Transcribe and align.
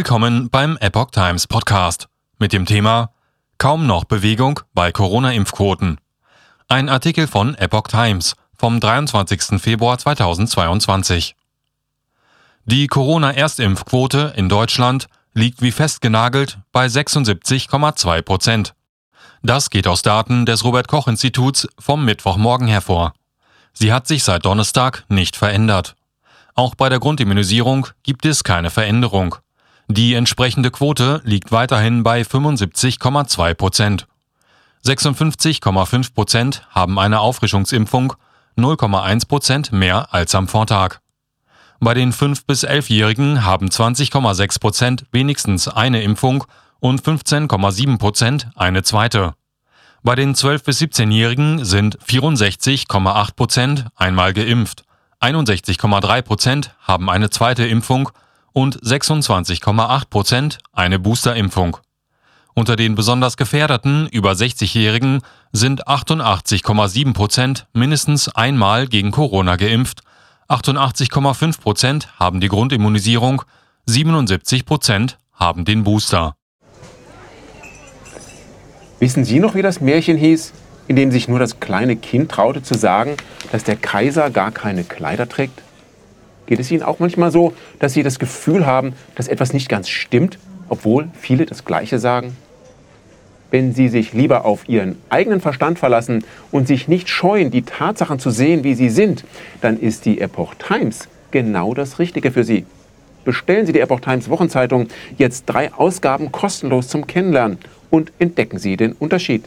Willkommen 0.00 0.48
beim 0.48 0.78
Epoch 0.78 1.10
Times 1.10 1.46
Podcast 1.46 2.08
mit 2.38 2.54
dem 2.54 2.64
Thema 2.64 3.12
Kaum 3.58 3.86
noch 3.86 4.04
Bewegung 4.04 4.60
bei 4.72 4.92
Corona-Impfquoten. 4.92 6.00
Ein 6.68 6.88
Artikel 6.88 7.26
von 7.26 7.54
Epoch 7.54 7.88
Times 7.88 8.34
vom 8.56 8.80
23. 8.80 9.60
Februar 9.60 9.98
2022. 9.98 11.36
Die 12.64 12.86
Corona-Erstimpfquote 12.86 14.32
in 14.36 14.48
Deutschland 14.48 15.06
liegt 15.34 15.60
wie 15.60 15.70
festgenagelt 15.70 16.56
bei 16.72 16.86
76,2 16.86 18.22
Prozent. 18.22 18.74
Das 19.42 19.68
geht 19.68 19.86
aus 19.86 20.00
Daten 20.00 20.46
des 20.46 20.64
Robert 20.64 20.88
Koch 20.88 21.08
Instituts 21.08 21.68
vom 21.78 22.06
Mittwochmorgen 22.06 22.68
hervor. 22.68 23.12
Sie 23.74 23.92
hat 23.92 24.06
sich 24.06 24.24
seit 24.24 24.46
Donnerstag 24.46 25.04
nicht 25.10 25.36
verändert. 25.36 25.94
Auch 26.54 26.74
bei 26.74 26.88
der 26.88 27.00
Grundimmunisierung 27.00 27.88
gibt 28.02 28.24
es 28.24 28.44
keine 28.44 28.70
Veränderung. 28.70 29.36
Die 29.92 30.14
entsprechende 30.14 30.70
Quote 30.70 31.20
liegt 31.24 31.50
weiterhin 31.50 32.04
bei 32.04 32.20
75,2 32.22 33.54
Prozent. 33.54 34.06
56,5 34.86 36.14
Prozent 36.14 36.64
haben 36.70 36.96
eine 37.00 37.18
Auffrischungsimpfung, 37.18 38.12
0,1 38.56 39.26
Prozent 39.26 39.72
mehr 39.72 40.14
als 40.14 40.36
am 40.36 40.46
Vortag. 40.46 40.98
Bei 41.80 41.92
den 41.92 42.12
5- 42.12 42.42
bis 42.46 42.64
11-Jährigen 42.64 43.44
haben 43.44 43.66
20,6 43.66 44.60
Prozent 44.60 45.06
wenigstens 45.10 45.66
eine 45.66 46.04
Impfung 46.04 46.44
und 46.78 47.02
15,7 47.02 47.98
Prozent 47.98 48.48
eine 48.54 48.84
zweite. 48.84 49.34
Bei 50.04 50.14
den 50.14 50.36
12- 50.36 50.66
bis 50.66 50.80
17-Jährigen 50.80 51.64
sind 51.64 51.98
64,8 51.98 53.34
Prozent 53.34 53.86
einmal 53.96 54.34
geimpft, 54.34 54.84
61,3 55.20 56.22
Prozent 56.22 56.76
haben 56.80 57.10
eine 57.10 57.28
zweite 57.30 57.66
Impfung 57.66 58.10
und 58.52 58.80
26,8 58.82 60.08
Prozent 60.08 60.58
eine 60.72 60.98
Boosterimpfung. 60.98 61.76
Unter 62.54 62.76
den 62.76 62.94
besonders 62.94 63.36
gefährdeten 63.36 64.08
über 64.08 64.32
60-Jährigen 64.32 65.22
sind 65.52 65.86
88,7 65.86 67.14
Prozent 67.14 67.66
mindestens 67.72 68.28
einmal 68.28 68.86
gegen 68.86 69.12
Corona 69.12 69.56
geimpft, 69.56 70.02
88,5 70.48 71.60
Prozent 71.60 72.08
haben 72.18 72.40
die 72.40 72.48
Grundimmunisierung, 72.48 73.42
77 73.86 74.66
Prozent 74.66 75.16
haben 75.32 75.64
den 75.64 75.84
Booster. 75.84 76.34
Wissen 78.98 79.24
Sie 79.24 79.38
noch, 79.38 79.54
wie 79.54 79.62
das 79.62 79.80
Märchen 79.80 80.16
hieß, 80.16 80.52
in 80.88 80.96
dem 80.96 81.12
sich 81.12 81.28
nur 81.28 81.38
das 81.38 81.60
kleine 81.60 81.94
Kind 81.96 82.32
traute 82.32 82.62
zu 82.62 82.74
sagen, 82.74 83.16
dass 83.52 83.62
der 83.62 83.76
Kaiser 83.76 84.28
gar 84.30 84.50
keine 84.50 84.82
Kleider 84.82 85.28
trägt? 85.28 85.62
Geht 86.50 86.58
es 86.58 86.72
Ihnen 86.72 86.82
auch 86.82 86.98
manchmal 86.98 87.30
so, 87.30 87.52
dass 87.78 87.92
Sie 87.92 88.02
das 88.02 88.18
Gefühl 88.18 88.66
haben, 88.66 88.94
dass 89.14 89.28
etwas 89.28 89.52
nicht 89.52 89.68
ganz 89.68 89.88
stimmt, 89.88 90.36
obwohl 90.68 91.08
viele 91.14 91.46
das 91.46 91.64
Gleiche 91.64 92.00
sagen? 92.00 92.36
Wenn 93.52 93.72
Sie 93.72 93.86
sich 93.86 94.14
lieber 94.14 94.44
auf 94.44 94.68
Ihren 94.68 94.96
eigenen 95.10 95.40
Verstand 95.40 95.78
verlassen 95.78 96.24
und 96.50 96.66
sich 96.66 96.88
nicht 96.88 97.08
scheuen, 97.08 97.52
die 97.52 97.62
Tatsachen 97.62 98.18
zu 98.18 98.30
sehen, 98.30 98.64
wie 98.64 98.74
sie 98.74 98.88
sind, 98.88 99.24
dann 99.60 99.78
ist 99.78 100.06
die 100.06 100.20
Epoch 100.20 100.54
Times 100.56 101.06
genau 101.30 101.72
das 101.72 102.00
Richtige 102.00 102.32
für 102.32 102.42
Sie. 102.42 102.66
Bestellen 103.24 103.64
Sie 103.64 103.72
die 103.72 103.80
Epoch 103.80 104.00
Times 104.00 104.28
Wochenzeitung 104.28 104.88
jetzt 105.18 105.44
drei 105.46 105.72
Ausgaben 105.72 106.32
kostenlos 106.32 106.88
zum 106.88 107.06
Kennenlernen 107.06 107.58
und 107.90 108.10
entdecken 108.18 108.58
Sie 108.58 108.76
den 108.76 108.94
Unterschied. 108.94 109.44